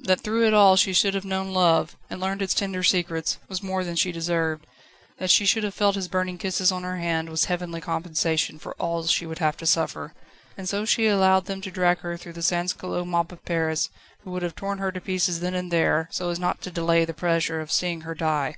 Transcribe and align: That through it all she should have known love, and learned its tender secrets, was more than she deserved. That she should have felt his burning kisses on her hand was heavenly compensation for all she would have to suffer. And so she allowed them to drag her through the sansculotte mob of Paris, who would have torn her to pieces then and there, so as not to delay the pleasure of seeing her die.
That 0.00 0.20
through 0.20 0.46
it 0.46 0.52
all 0.52 0.76
she 0.76 0.92
should 0.92 1.14
have 1.14 1.24
known 1.24 1.54
love, 1.54 1.96
and 2.10 2.20
learned 2.20 2.42
its 2.42 2.52
tender 2.52 2.82
secrets, 2.82 3.38
was 3.48 3.62
more 3.62 3.82
than 3.82 3.96
she 3.96 4.12
deserved. 4.12 4.66
That 5.16 5.30
she 5.30 5.46
should 5.46 5.64
have 5.64 5.72
felt 5.72 5.94
his 5.96 6.06
burning 6.06 6.36
kisses 6.36 6.70
on 6.70 6.82
her 6.82 6.98
hand 6.98 7.30
was 7.30 7.46
heavenly 7.46 7.80
compensation 7.80 8.58
for 8.58 8.74
all 8.74 9.06
she 9.06 9.24
would 9.24 9.38
have 9.38 9.56
to 9.56 9.64
suffer. 9.64 10.12
And 10.58 10.68
so 10.68 10.84
she 10.84 11.06
allowed 11.06 11.46
them 11.46 11.62
to 11.62 11.70
drag 11.70 12.00
her 12.00 12.18
through 12.18 12.34
the 12.34 12.42
sansculotte 12.42 13.06
mob 13.06 13.32
of 13.32 13.42
Paris, 13.46 13.88
who 14.22 14.32
would 14.32 14.42
have 14.42 14.54
torn 14.54 14.76
her 14.80 14.92
to 14.92 15.00
pieces 15.00 15.40
then 15.40 15.54
and 15.54 15.70
there, 15.72 16.10
so 16.12 16.28
as 16.28 16.38
not 16.38 16.60
to 16.60 16.70
delay 16.70 17.06
the 17.06 17.14
pleasure 17.14 17.62
of 17.62 17.72
seeing 17.72 18.02
her 18.02 18.14
die. 18.14 18.56